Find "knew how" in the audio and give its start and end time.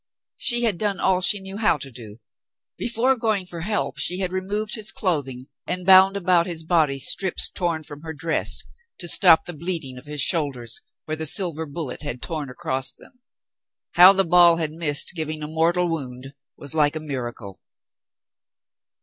1.39-1.77